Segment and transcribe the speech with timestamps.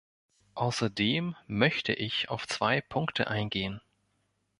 [0.55, 3.81] Außerdem möchte ich auf zwei Punkte eingehen.